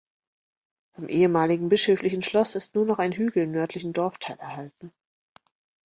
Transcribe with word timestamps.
Vom 0.95 1.07
ehemaligen 1.09 1.69
bischöflichen 1.69 2.23
Schloss 2.23 2.55
ist 2.55 2.73
nur 2.73 2.87
noch 2.87 2.97
ein 2.97 3.11
Hügel 3.11 3.43
im 3.43 3.51
nördlichen 3.51 3.93
Dorfteil 3.93 4.39
erhalten. 4.39 4.91